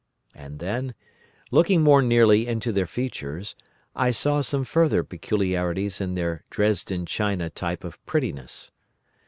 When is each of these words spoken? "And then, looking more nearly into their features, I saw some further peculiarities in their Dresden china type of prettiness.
"And 0.33 0.57
then, 0.57 0.95
looking 1.51 1.83
more 1.83 2.01
nearly 2.01 2.47
into 2.47 2.71
their 2.71 2.87
features, 2.87 3.53
I 3.95 4.09
saw 4.09 4.41
some 4.41 4.63
further 4.63 5.03
peculiarities 5.03 6.01
in 6.01 6.15
their 6.15 6.43
Dresden 6.49 7.05
china 7.05 7.51
type 7.51 7.83
of 7.83 8.03
prettiness. 8.07 8.71